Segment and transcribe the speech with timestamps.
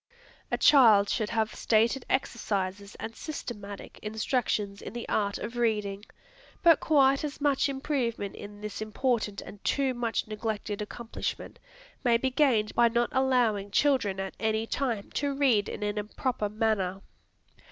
[0.49, 6.05] A child should have stated exercises and systematic instructions in the art of reading.
[6.63, 11.59] But quite as much improvement in this important and too much neglected accomplishment
[12.03, 16.49] may be gained by not allowing children at any time to read in an improper
[16.49, 17.01] manner.